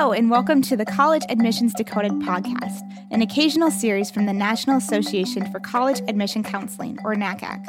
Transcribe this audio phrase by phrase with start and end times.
[0.00, 2.80] Hello, and welcome to the College Admissions Decoded podcast,
[3.10, 7.62] an occasional series from the National Association for College Admission Counseling, or NACAC.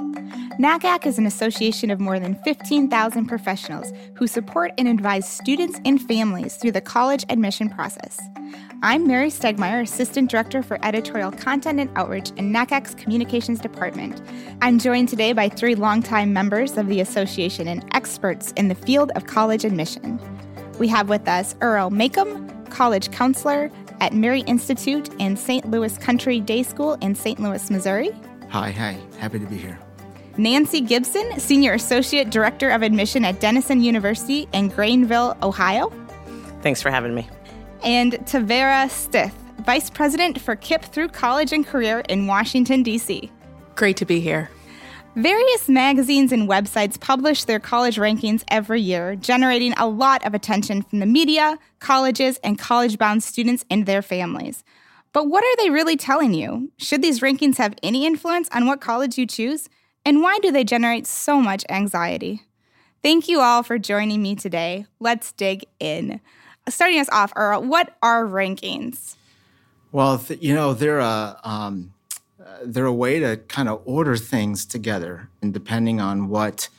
[0.58, 6.02] NACAC is an association of more than 15,000 professionals who support and advise students and
[6.02, 8.18] families through the college admission process.
[8.82, 14.22] I'm Mary Stegmeyer, Assistant Director for Editorial Content and Outreach in NACAC's Communications Department.
[14.62, 19.12] I'm joined today by three longtime members of the association and experts in the field
[19.18, 20.18] of college admission.
[20.82, 25.70] We have with us Earl Macam, college counselor at Mary Institute and St.
[25.70, 27.40] Louis Country Day School in St.
[27.40, 28.10] Louis, Missouri.
[28.50, 28.98] Hi, hi.
[29.20, 29.78] Happy to be here.
[30.38, 35.94] Nancy Gibson, Senior Associate Director of Admission at Denison University in Granville, Ohio.
[36.64, 37.30] Thanks for having me.
[37.84, 43.32] And Tevera Stith, Vice President for KIPP through College and Career in Washington, D.C.
[43.76, 44.50] Great to be here.
[45.18, 50.84] Various magazines and websites publish their college rankings every year, generating a lot of attention
[50.84, 54.64] from the media, colleges, and college bound students and their families.
[55.12, 56.72] But what are they really telling you?
[56.78, 59.68] Should these rankings have any influence on what college you choose?
[60.06, 62.44] And why do they generate so much anxiety?
[63.04, 64.86] Thank you all for joining me today.
[65.02, 66.22] Let's dig in.
[66.70, 69.18] Starting us off, Earl, what are rankings?
[69.92, 71.38] Well, th- you know, they're a.
[71.44, 71.94] Um
[72.64, 75.30] they're a way to kind of order things together.
[75.42, 76.70] And depending on what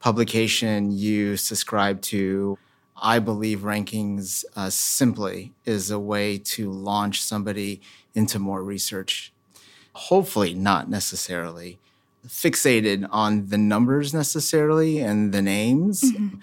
[0.00, 2.58] publication you subscribe to,
[3.00, 7.80] I believe rankings uh, simply is a way to launch somebody
[8.14, 9.32] into more research.
[9.94, 11.78] Hopefully, not necessarily
[12.26, 16.38] fixated on the numbers necessarily and the names, mm-hmm.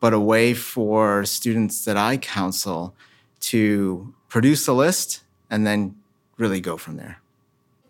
[0.00, 2.94] but a way for students that I counsel
[3.40, 5.96] to produce a list and then
[6.38, 7.20] really go from there.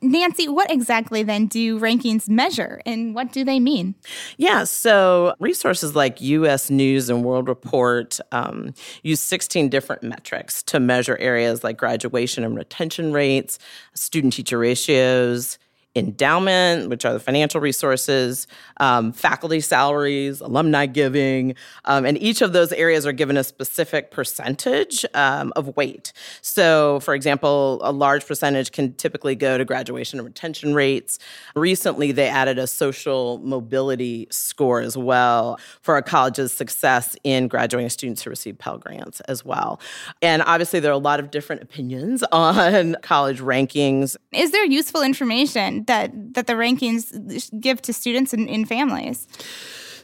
[0.04, 3.94] Nancy, what exactly then do rankings measure and what do they mean?
[4.36, 10.78] Yeah, so resources like US News and World Report um, use 16 different metrics to
[10.78, 13.58] measure areas like graduation and retention rates,
[13.94, 15.58] student teacher ratios,
[15.94, 18.46] endowment, which are the financial resources,
[18.78, 24.10] um, faculty salaries, alumni giving, um, and each of those areas are given a specific
[24.10, 26.12] percentage um, of weight.
[26.42, 31.18] So, for example, a large percentage can typically go to graduation and retention rates.
[31.54, 37.90] Recently, they added a social mobility score as well for a college's success in graduating
[37.90, 39.80] students who receive Pell Grants as well.
[40.20, 44.16] And obviously, there are a lot of different opinions on college rankings.
[44.32, 47.12] Is there useful information that that the rankings
[47.60, 49.26] give to students and, and families.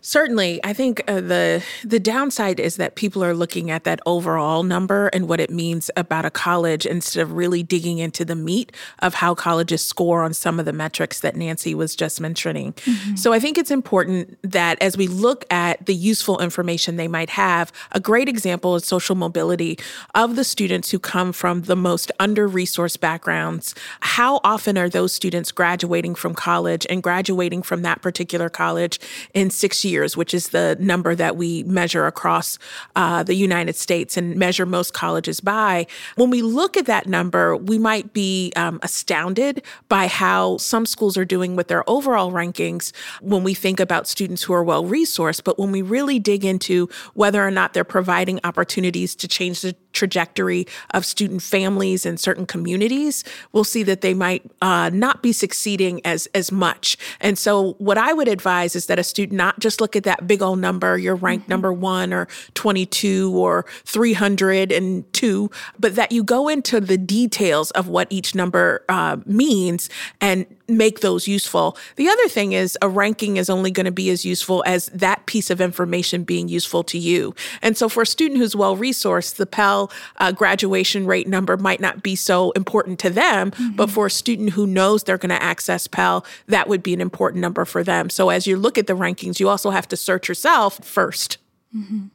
[0.02, 4.62] Certainly, I think uh, the the downside is that people are looking at that overall
[4.62, 8.72] number and what it means about a college instead of really digging into the meat
[9.00, 12.72] of how colleges score on some of the metrics that Nancy was just mentioning.
[12.72, 13.16] Mm-hmm.
[13.16, 17.30] So I think it's important that as we look at the useful information they might
[17.30, 19.78] have, a great example is social mobility
[20.14, 23.74] of the students who come from the most under-resourced backgrounds.
[24.00, 28.98] How often are those students graduating from college and graduating from that particular college
[29.34, 32.58] in 6 years years, which is the number that we measure across
[32.96, 35.86] uh, the United States and measure most colleges by,
[36.16, 41.16] when we look at that number, we might be um, astounded by how some schools
[41.16, 45.44] are doing with their overall rankings when we think about students who are well resourced.
[45.44, 49.74] But when we really dig into whether or not they're providing opportunities to change the
[49.92, 55.32] trajectory of student families and certain communities, we'll see that they might uh, not be
[55.32, 56.96] succeeding as as much.
[57.20, 60.26] And so, what I would advise is that a student not just look at that
[60.26, 61.52] big old number, you're ranked mm-hmm.
[61.52, 68.06] number one or 22 or 302, but that you go into the details of what
[68.10, 69.88] each number uh, means
[70.20, 71.76] and make those useful.
[71.96, 75.26] The other thing is a ranking is only going to be as useful as that
[75.26, 77.34] piece of information being useful to you.
[77.62, 81.80] And so for a student who's well resourced, the Pell uh, graduation rate number might
[81.80, 83.76] not be so important to them, mm-hmm.
[83.76, 87.00] but for a student who knows they're going to access Pell, that would be an
[87.00, 88.10] important number for them.
[88.10, 91.36] So as you look at the rankings, you also have to search yourself 1st
[91.76, 92.06] mm-hmm.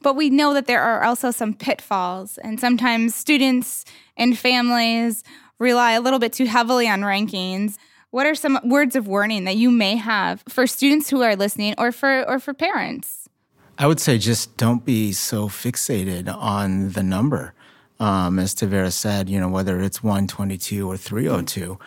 [0.00, 3.84] But we know that there are also some pitfalls, and sometimes students
[4.16, 5.24] and families
[5.58, 7.76] rely a little bit too heavily on rankings.
[8.10, 11.74] What are some words of warning that you may have for students who are listening
[11.76, 13.28] or for or for parents?
[13.76, 17.54] I would say just don't be so fixated on the number.
[18.00, 21.78] Um, as Tevera said, you know, whether it's 122 or 302,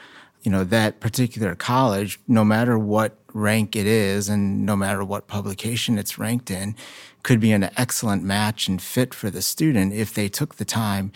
[0.43, 5.27] you know, that particular college, no matter what rank it is and no matter what
[5.27, 6.75] publication it's ranked in,
[7.23, 11.11] could be an excellent match and fit for the student if they took the time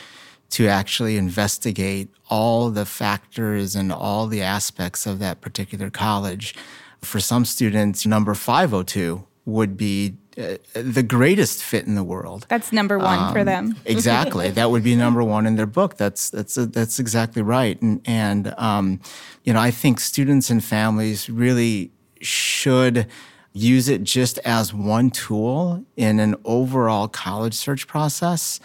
[0.51, 6.56] to actually investigate all the factors and all the aspects of that particular college.
[7.01, 12.45] For some students, number 502 would be uh, the greatest fit in the world.
[12.50, 13.75] That's number one um, for them.
[13.86, 15.97] exactly, that would be number one in their book.
[15.97, 17.81] That's that's uh, that's exactly right.
[17.81, 19.00] And and um,
[19.44, 23.07] you know, I think students and families really should
[23.53, 28.59] use it just as one tool in an overall college search process.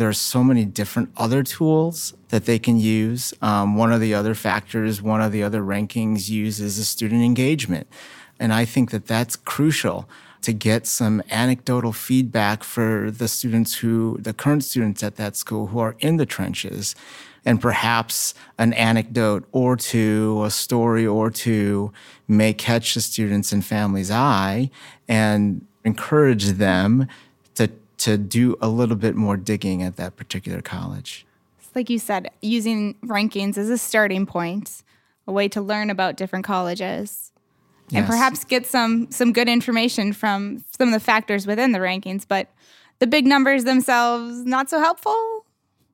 [0.00, 3.34] There are so many different other tools that they can use.
[3.42, 7.86] Um, one of the other factors, one of the other rankings uses is student engagement.
[8.38, 10.08] And I think that that's crucial
[10.40, 15.66] to get some anecdotal feedback for the students who, the current students at that school
[15.66, 16.94] who are in the trenches.
[17.44, 21.92] And perhaps an anecdote or two, a story or two
[22.26, 24.70] may catch the students and families' eye
[25.06, 27.06] and encourage them
[27.56, 27.68] to,
[28.00, 31.26] to do a little bit more digging at that particular college.
[31.74, 34.82] Like you said, using rankings as a starting point,
[35.26, 37.30] a way to learn about different colleges
[37.90, 38.00] yes.
[38.00, 42.24] and perhaps get some some good information from some of the factors within the rankings,
[42.26, 42.48] but
[42.98, 45.39] the big numbers themselves not so helpful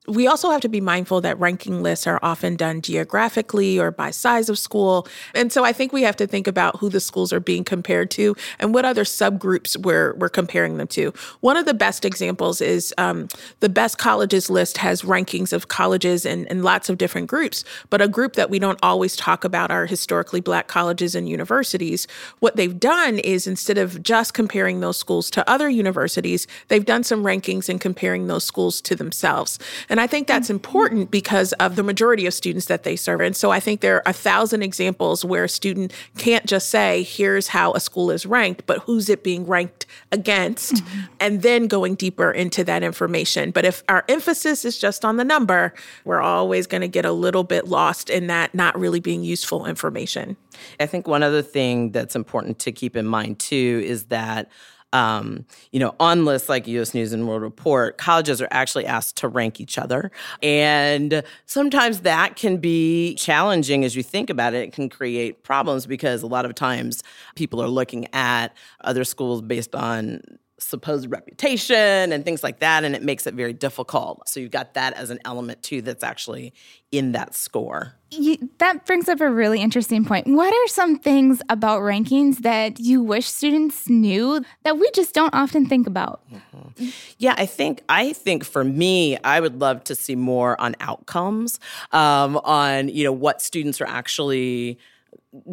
[0.09, 4.11] we also have to be mindful that ranking lists are often done geographically or by
[4.11, 5.07] size of school.
[5.35, 8.11] And so I think we have to think about who the schools are being compared
[8.13, 11.13] to and what other subgroups we're, we're comparing them to.
[11.41, 13.29] One of the best examples is um,
[13.61, 18.01] the best colleges list has rankings of colleges and, in lots of different groups, but
[18.01, 22.07] a group that we don't always talk about are historically black colleges and universities.
[22.41, 27.03] What they've done is instead of just comparing those schools to other universities, they've done
[27.03, 29.59] some rankings and comparing those schools to themselves.
[29.89, 33.23] And and I think that's important because of the majority of students that they serve.
[33.23, 37.03] And so I think there are a thousand examples where a student can't just say,
[37.03, 41.01] here's how a school is ranked, but who's it being ranked against, mm-hmm.
[41.19, 43.53] and then going deeper into that information.
[43.53, 45.73] But if our emphasis is just on the number,
[46.05, 49.65] we're always going to get a little bit lost in that not really being useful
[49.65, 50.37] information.
[50.79, 54.51] I think one other thing that's important to keep in mind too is that
[54.97, 59.19] um, you know, on lists like US News and World Report, colleges are actually asked
[59.19, 60.11] to rank each other.
[60.43, 64.63] And sometimes that can be challenging as you think about it.
[64.63, 67.03] It can create problems because a lot of times
[67.35, 70.23] people are looking at other schools based on
[70.59, 74.27] supposed reputation and things like that, and it makes it very difficult.
[74.29, 76.55] So you've got that as an element too that's actually
[76.91, 77.95] in that score.
[78.11, 80.27] You, that brings up a really interesting point.
[80.29, 85.35] What are some things about rankings that you wish students knew that we just don't
[85.35, 86.23] often think about?
[86.33, 86.89] Mm-hmm.
[87.19, 91.61] Yeah, I think I think for me, I would love to see more on outcomes,
[91.93, 94.79] um, on you know what students are actually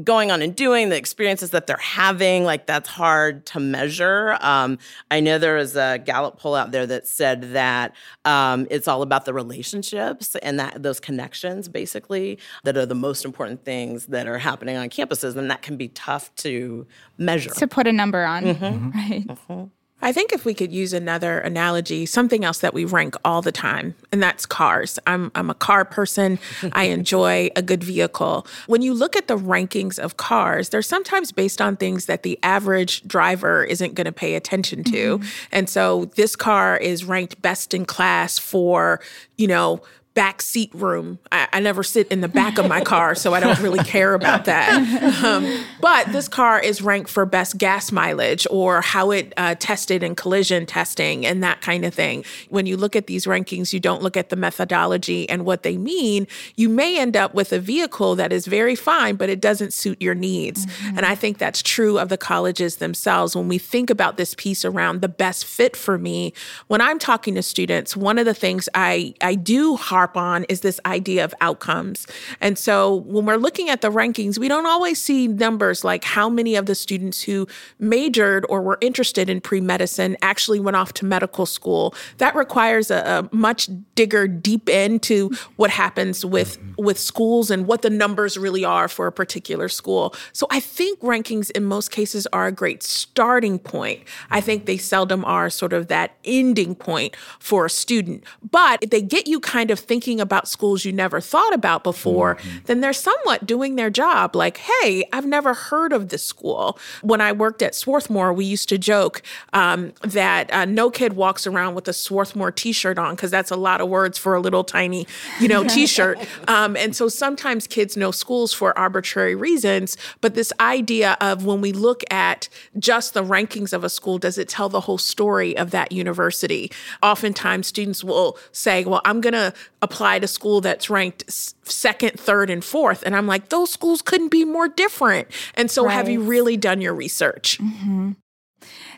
[0.03, 4.37] going on and doing, the experiences that they're having, like that's hard to measure.
[4.41, 4.77] Um,
[5.11, 7.93] I know there was a Gallup poll out there that said that
[8.25, 13.25] um, it's all about the relationships and that those connections, basically, that are the most
[13.25, 16.85] important things that are happening on campuses, and that can be tough to
[17.17, 17.51] measure.
[17.51, 18.89] To put a number on, mm-hmm.
[18.97, 19.27] right?
[19.27, 19.63] Mm-hmm.
[20.03, 23.53] I think if we could use another analogy, something else that we rank all the
[23.53, 24.99] time, and that's cars.
[25.07, 26.39] I'm, I'm a car person.
[26.73, 28.45] I enjoy a good vehicle.
[28.67, 32.37] When you look at the rankings of cars, they're sometimes based on things that the
[32.43, 35.19] average driver isn't going to pay attention to.
[35.19, 35.29] Mm-hmm.
[35.53, 38.99] And so this car is ranked best in class for,
[39.37, 39.81] you know,
[40.13, 41.17] back seat room.
[41.31, 44.13] I, I, never sit in the back of my car, so I don't really care
[44.13, 45.23] about that.
[45.23, 50.03] Um, but this car is ranked for best gas mileage or how it uh, tested
[50.03, 52.25] in collision testing and that kind of thing.
[52.49, 55.77] When you look at these rankings, you don't look at the methodology and what they
[55.77, 56.27] mean.
[56.55, 60.01] You may end up with a vehicle that is very fine, but it doesn't suit
[60.01, 60.65] your needs.
[60.65, 60.97] Mm-hmm.
[60.97, 63.35] And I think that's true of the colleges themselves.
[63.35, 66.33] When we think about this piece around the best fit for me,
[66.67, 70.43] when I'm talking to students, one of the things I, I do hard harp on
[70.49, 72.05] is this idea of outcomes.
[72.41, 76.29] And so when we're looking at the rankings, we don't always see numbers like how
[76.29, 77.47] many of the students who
[77.79, 81.95] majored or were interested in pre medicine actually went off to medical school.
[82.17, 87.81] That requires a, a much digger deep into what happens with, with schools and what
[87.81, 90.13] the numbers really are for a particular school.
[90.33, 94.01] So I think rankings in most cases are a great starting point.
[94.29, 98.89] I think they seldom are sort of that ending point for a student, but if
[98.89, 102.57] they get you kind of thinking thinking about schools you never thought about before, mm-hmm.
[102.65, 104.35] then they're somewhat doing their job.
[104.35, 106.79] Like, hey, I've never heard of this school.
[107.03, 109.21] When I worked at Swarthmore, we used to joke
[109.53, 113.55] um, that uh, no kid walks around with a Swarthmore T-shirt on because that's a
[113.55, 115.05] lot of words for a little tiny,
[115.39, 116.17] you know, T-shirt.
[116.47, 119.97] Um, and so sometimes kids know schools for arbitrary reasons.
[120.21, 124.37] But this idea of when we look at just the rankings of a school, does
[124.37, 126.71] it tell the whole story of that university?
[127.01, 132.49] Oftentimes, students will say, "Well, I'm going to apply to school that's ranked second, third,
[132.49, 133.03] and fourth.
[133.05, 135.27] And I'm like, those schools couldn't be more different.
[135.55, 135.93] And so, right.
[135.93, 137.59] have you really done your research?
[137.59, 138.11] Mm-hmm.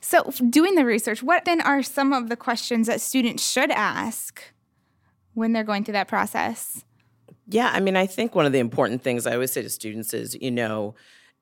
[0.01, 4.43] So, doing the research, what then are some of the questions that students should ask
[5.33, 6.85] when they're going through that process?
[7.47, 10.13] Yeah, I mean, I think one of the important things I always say to students
[10.13, 10.93] is, you know,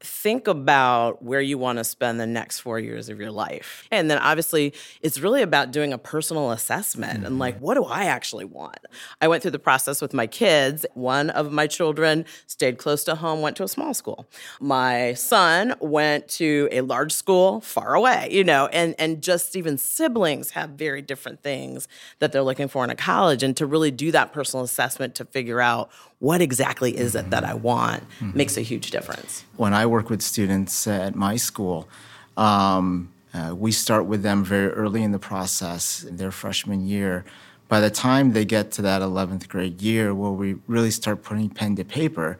[0.03, 3.87] think about where you want to spend the next four years of your life.
[3.89, 7.25] And then obviously, it's really about doing a personal assessment mm-hmm.
[7.25, 8.79] and like, what do I actually want?
[9.21, 10.85] I went through the process with my kids.
[10.93, 14.27] One of my children stayed close to home, went to a small school.
[14.59, 19.77] My son went to a large school far away, you know, and, and just even
[19.77, 21.87] siblings have very different things
[22.19, 23.41] that they're looking for in a college.
[23.41, 27.43] And to really do that personal assessment to figure out what exactly is it that
[27.43, 28.37] I want mm-hmm.
[28.37, 29.43] makes a huge difference.
[29.57, 31.87] When I work with students at my school,
[32.35, 32.85] um,
[33.33, 37.23] uh, we start with them very early in the process, in their freshman year.
[37.67, 41.49] By the time they get to that 11th grade year, where we really start putting
[41.49, 42.39] pen to paper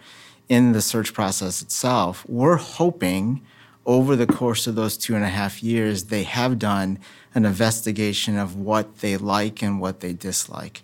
[0.50, 3.42] in the search process itself, we're hoping
[3.86, 7.00] over the course of those two and a half years, they have done
[7.36, 10.82] an investigation of what they like and what they dislike,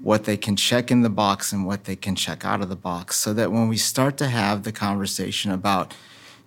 [0.00, 2.76] what they can check in the box and what they can check out of the
[2.76, 5.92] box, so that when we start to have the conversation about,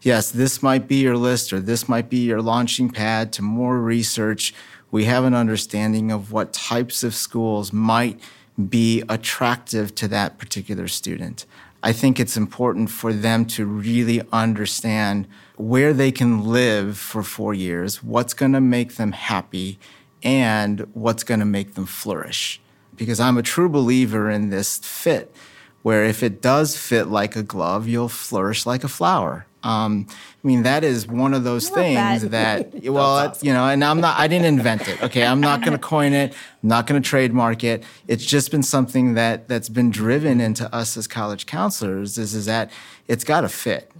[0.01, 3.79] yes, this might be your list or this might be your launching pad to more
[3.79, 4.53] research,
[4.89, 8.19] we have an understanding of what types of schools might
[8.69, 11.45] be attractive to that particular student.
[11.83, 15.27] I think it's important for them to really understand
[15.61, 19.79] where they can live for four years, what's going to make them happy,
[20.23, 22.59] and what's going to make them flourish.
[22.95, 25.33] Because I'm a true believer in this fit,
[25.83, 29.45] where if it does fit like a glove, you'll flourish like a flower.
[29.63, 33.47] Um, I mean, that is one of those things that, that well, awesome.
[33.47, 35.03] you know, and I'm not, I didn't invent it.
[35.03, 35.23] Okay.
[35.23, 36.33] I'm not going to coin it.
[36.63, 37.83] I'm not going to trademark it.
[38.07, 42.47] It's just been something that, that's been driven into us as college counselors is, is
[42.47, 42.71] that
[43.07, 43.91] it's got to fit.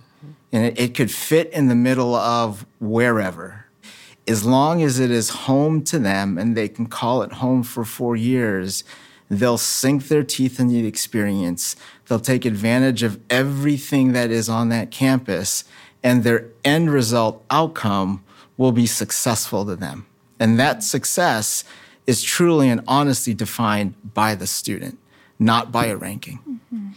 [0.52, 3.66] And it, it could fit in the middle of wherever.
[4.28, 7.84] As long as it is home to them and they can call it home for
[7.84, 8.84] four years,
[9.30, 11.76] they'll sink their teeth in the experience.
[12.08, 15.64] They'll take advantage of everything that is on that campus,
[16.04, 18.24] and their end result outcome
[18.58, 20.06] will be successful to them.
[20.40, 21.64] And that success
[22.06, 24.98] is truly and honestly defined by the student,
[25.40, 26.40] not by a ranking.
[26.40, 26.90] Mm-hmm.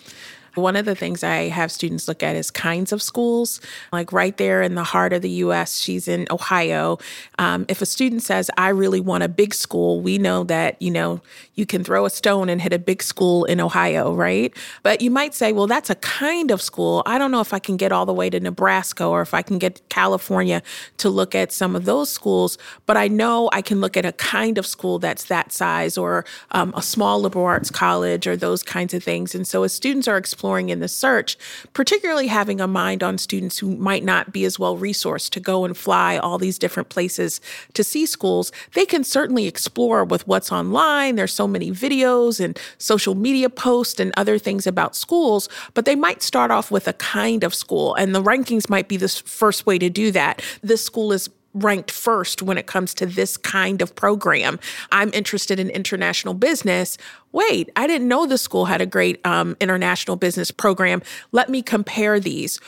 [0.55, 3.61] One of the things I have students look at is kinds of schools.
[3.93, 6.99] Like right there in the heart of the US, she's in Ohio.
[7.39, 10.91] Um, if a student says, I really want a big school, we know that, you
[10.91, 11.21] know,
[11.55, 14.55] you can throw a stone and hit a big school in Ohio, right?
[14.83, 17.03] But you might say, well, that's a kind of school.
[17.07, 19.43] I don't know if I can get all the way to Nebraska or if I
[19.43, 20.63] can get California
[20.99, 24.13] to look at some of those schools, but I know I can look at a
[24.13, 28.63] kind of school that's that size or um, a small liberal arts college or those
[28.63, 29.35] kinds of things.
[29.35, 31.39] And so as students are exploring, exploring in the search,
[31.73, 35.65] particularly having a mind on students who might not be as well resourced to go
[35.65, 37.41] and fly all these different places
[37.73, 41.15] to see schools, they can certainly explore with what's online.
[41.15, 45.97] There's so many videos and social media posts and other things about schools, but they
[45.97, 49.65] might start off with a kind of school, and the rankings might be the first
[49.65, 50.43] way to do that.
[50.63, 54.59] This school is ranked first when it comes to this kind of program.
[54.93, 56.99] I'm interested in international business.
[57.33, 61.03] Wait, I didn't know the school had a great um, international business program.
[61.33, 62.61] Let me compare these.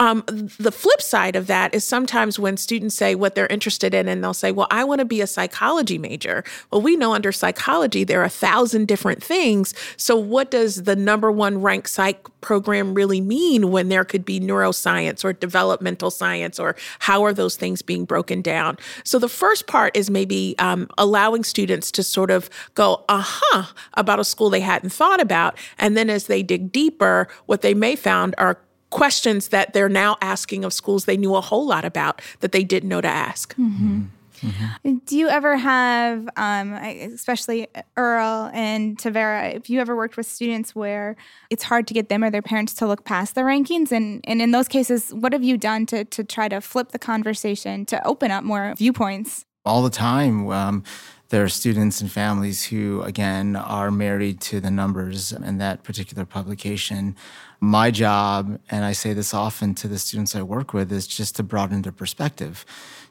[0.00, 0.24] Um,
[0.58, 4.24] the flip side of that is sometimes when students say what they're interested in, and
[4.24, 6.44] they'll say, Well, I want to be a psychology major.
[6.70, 9.72] Well, we know under psychology there are a thousand different things.
[9.96, 14.40] So, what does the number one ranked psych program really mean when there could be
[14.40, 18.78] neuroscience or developmental science, or how are those things being broken down?
[19.04, 23.64] So, the first part is maybe um, allowing students to sort of go, Uh huh,
[23.94, 25.56] about a school they hadn't thought about.
[25.78, 28.58] And then as they dig deeper, what they may found are
[28.94, 32.62] questions that they're now asking of schools they knew a whole lot about that they
[32.62, 33.52] didn't know to ask.
[33.56, 34.04] Mm-hmm.
[34.40, 34.98] Mm-hmm.
[35.06, 40.76] Do you ever have, um, especially Earl and Tevera, if you ever worked with students
[40.76, 41.16] where
[41.50, 43.90] it's hard to get them or their parents to look past the rankings?
[43.90, 46.98] And, and in those cases, what have you done to, to try to flip the
[46.98, 49.44] conversation to open up more viewpoints?
[49.64, 50.48] All the time.
[50.50, 50.84] Um,
[51.30, 56.24] there are students and families who, again, are married to the numbers in that particular
[56.24, 57.16] publication.
[57.64, 61.36] My job, and I say this often to the students I work with, is just
[61.36, 62.66] to broaden their perspective,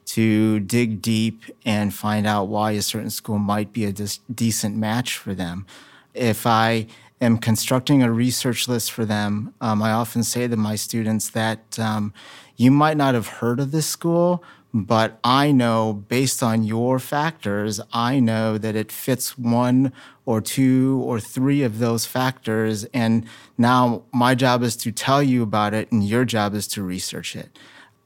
[0.06, 4.78] to dig deep and find out why a certain school might be a dis- decent
[4.78, 5.66] match for them.
[6.14, 6.86] If I
[7.20, 11.80] am constructing a research list for them, um, I often say to my students that
[11.80, 12.14] um,
[12.56, 14.44] you might not have heard of this school,
[14.74, 19.94] but I know based on your factors, I know that it fits one
[20.26, 22.84] or two or three of those factors.
[22.86, 23.26] And
[23.58, 27.36] now my job is to tell you about it, and your job is to research
[27.36, 27.58] it.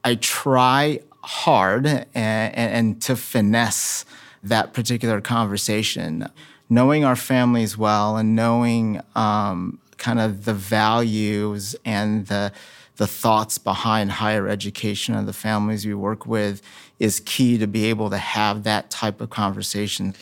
[0.04, 4.04] I try hard and, and, to finesse
[4.42, 6.28] that particular conversation.
[6.70, 12.52] Knowing our families well and knowing um, kind of the values and the
[12.98, 16.60] the thoughts behind higher education and the families we work with
[16.98, 20.14] is key to be able to have that type of conversation.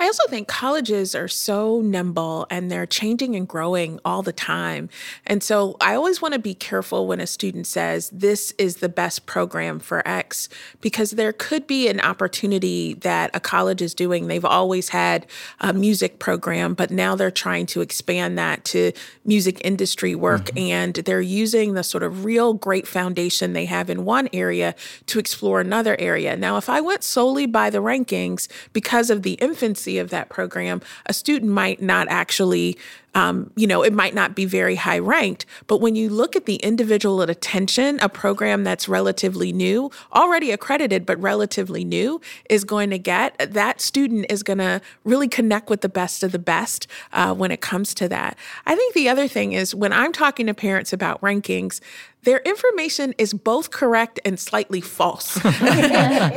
[0.00, 4.88] I also think colleges are so nimble and they're changing and growing all the time.
[5.26, 8.88] And so I always want to be careful when a student says, This is the
[8.88, 10.48] best program for X,
[10.80, 14.28] because there could be an opportunity that a college is doing.
[14.28, 15.26] They've always had
[15.60, 18.92] a music program, but now they're trying to expand that to
[19.24, 20.46] music industry work.
[20.46, 20.58] Mm-hmm.
[20.58, 24.74] And they're using the sort of real great foundation they have in one area
[25.06, 26.36] to explore another area.
[26.36, 30.82] Now, if I went solely by the rankings because of the infancy, of that program,
[31.06, 32.76] a student might not actually
[33.14, 36.46] um, you know, it might not be very high ranked, but when you look at
[36.46, 42.90] the individual attention, a program that's relatively new, already accredited, but relatively new, is going
[42.90, 46.86] to get, that student is going to really connect with the best of the best
[47.12, 48.36] uh, when it comes to that.
[48.66, 51.80] I think the other thing is when I'm talking to parents about rankings,
[52.28, 55.34] their information is both correct and slightly false.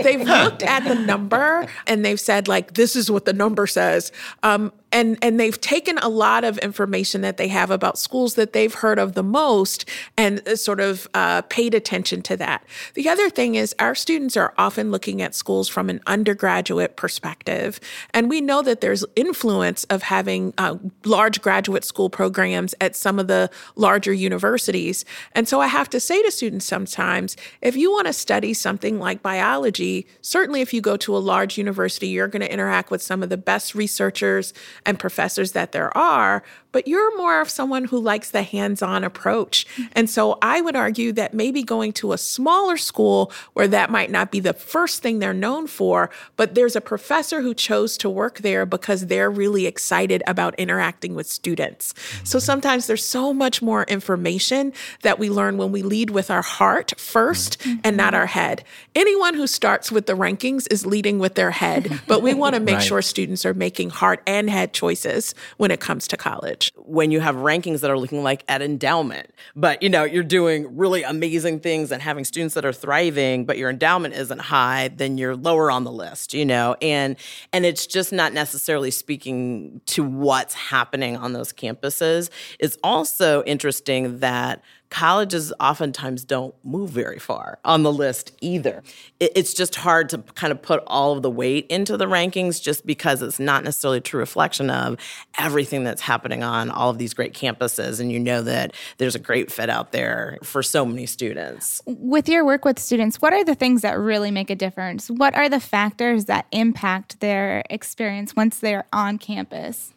[0.04, 4.14] they've looked at the number and they've said, like, this is what the number says.
[4.42, 8.54] Um, and and they've taken a lot of information that they have about schools that
[8.54, 12.64] they've heard of the most and uh, sort of uh, paid attention to that.
[12.94, 17.80] The other thing is our students are often looking at schools from an undergraduate perspective,
[18.14, 23.20] and we know that there's influence of having uh, large graduate school programs at some
[23.20, 25.06] of the larger universities.
[25.34, 29.00] And so I have to say to students sometimes, if you want to study something
[29.00, 33.02] like biology, certainly if you go to a large university, you're going to interact with
[33.02, 34.54] some of the best researchers
[34.86, 39.04] and professors that there are, but you're more of someone who likes the hands on
[39.04, 39.66] approach.
[39.94, 44.12] And so I would argue that maybe going to a smaller school where that might
[44.12, 48.10] not be the first thing they're known for, but there's a professor who chose to
[48.10, 51.94] work there because they're really excited about interacting with students.
[52.24, 56.42] So sometimes there's so much more information that we learn when we lead with our
[56.42, 57.80] heart 1st mm-hmm.
[57.84, 58.64] and not our head.
[58.96, 62.60] Anyone who starts with the rankings is leading with their head, but we want to
[62.62, 62.84] make right.
[62.84, 67.20] sure students are making heart and head choices when it comes to college when you
[67.20, 71.60] have rankings that are looking like at endowment, but you know, you're doing really amazing
[71.60, 75.72] things and having students that are thriving, but your endowment isn't high, then you're lower
[75.72, 76.76] on the list, you know.
[76.82, 77.16] And
[77.54, 82.30] and it's just not necessarily speaking to what's happening on those campuses.
[82.60, 88.84] It's also interesting that colleges oftentimes don't move very far on the list either.
[89.20, 92.86] it's just hard to kind of put all of the weight into the rankings just
[92.86, 94.98] because it's not necessarily a true reflection of
[95.38, 98.00] everything that's happening on all of these great campuses.
[98.02, 101.82] And you know that there's a great fit out there for so many students.
[101.86, 105.10] With your work with students, what are the things that really make a difference?
[105.10, 109.94] What are the factors that impact their experience once they're on campus?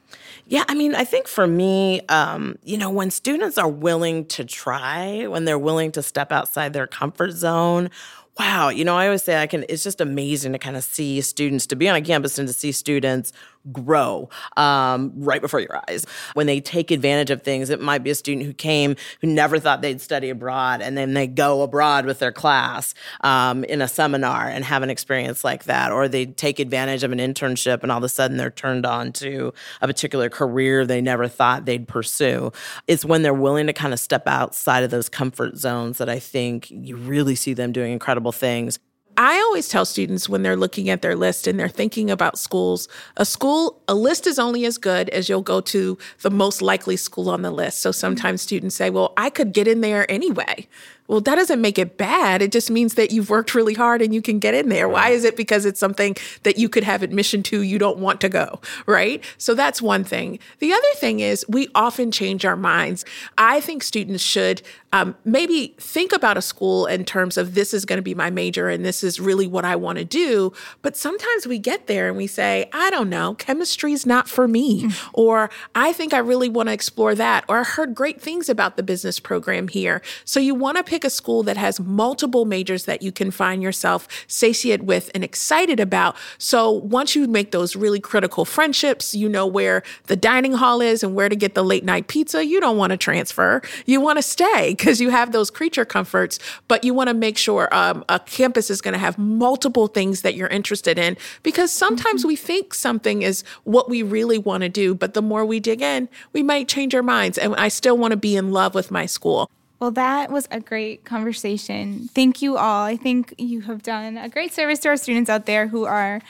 [0.47, 4.45] Yeah, I mean, I think for me, um, you know, when students are willing to
[4.45, 7.91] try, when they're willing to step outside their comfort zone,
[8.39, 11.21] wow, you know, I always say I can, it's just amazing to kind of see
[11.21, 13.33] students, to be on a campus and to see students
[13.73, 16.07] grow um, right before your eyes.
[16.35, 19.59] When they take advantage of things, it might be a student who came who never
[19.59, 23.89] thought they'd study abroad, and then they go abroad with their class um, in a
[23.89, 27.91] seminar and have an experience like that, or they take advantage of an internship and
[27.91, 31.89] all of a sudden they're turned on to a particular career they never thought they'd
[31.89, 32.53] pursue.
[32.87, 36.19] It's when they're willing to kind of step outside of those comfort zones that I
[36.19, 38.79] think you really see them doing incredible things.
[39.17, 42.89] I always tell students when they're looking at their list and they're thinking about schools,
[43.17, 46.97] a school, a list is only as good as you'll go to the most likely
[46.97, 47.81] school on the list.
[47.81, 50.67] So sometimes students say, well, I could get in there anyway.
[51.07, 52.41] Well, that doesn't make it bad.
[52.41, 54.89] It just means that you've worked really hard and you can get in there.
[54.89, 58.23] Why is it because it's something that you could have admission to, you don't want
[58.23, 59.23] to go, right?
[59.37, 60.39] So that's one thing.
[60.61, 63.05] The other thing is we often change our minds.
[63.37, 64.63] I think students should
[64.95, 68.31] um, maybe think about a school in terms of this is going to be my
[68.31, 70.53] major and this is really what I want to do.
[70.83, 74.47] But sometimes we get there and we say, I don't know, chemistry is not for
[74.47, 74.85] me.
[74.85, 75.11] Mm-hmm.
[75.15, 77.45] Or I think I really want to explore that.
[77.49, 80.01] Or I heard great things about the business program here.
[80.25, 83.65] So you want to pick a school that has multiple majors that you can find
[83.65, 86.15] yourself satiate with and excited about.
[86.39, 91.03] So once you make those really critical friendships, you know where the dining hall is
[91.03, 93.61] and where to get the late night pizza, you don't want to transfer.
[93.87, 97.39] You want to stay because you have those creature comforts, but you want to make
[97.39, 101.73] sure um, a campus is going to have multiple things that you're interested in because
[101.73, 102.29] sometimes mm-hmm.
[102.29, 105.83] we think something is what we really want to do, but the more we dig
[105.83, 107.37] in, we might change our minds.
[107.37, 109.51] And I still want to be in love with my school.
[109.85, 112.09] Well, that was a great conversation.
[112.15, 112.85] Thank you all.
[112.85, 116.23] I think you have done a great service to our students out there who are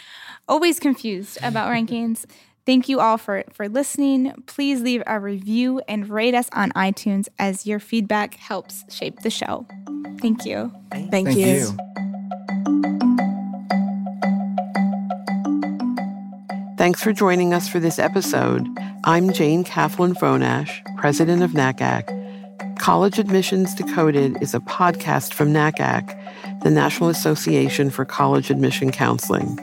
[0.48, 2.24] always confused about rankings.
[2.66, 4.32] Thank you all for, for listening.
[4.46, 9.30] Please leave a review and rate us on iTunes as your feedback helps shape the
[9.30, 9.68] show.
[10.18, 10.72] Thank you.
[10.90, 11.46] Thank, Thank you.
[11.46, 11.76] you.
[16.76, 18.66] Thanks for joining us for this episode.
[19.04, 22.23] I'm Jayne Caflin Fonash, president of NACAC.
[22.84, 29.58] College Admissions Decoded is a podcast from NACAC, the National Association for College Admission Counseling.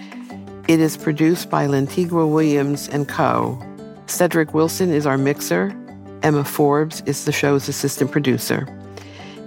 [0.67, 3.63] It is produced by Lantigua Williams and Co.
[4.07, 5.71] Cedric Wilson is our mixer.
[6.23, 8.67] Emma Forbes is the show's assistant producer.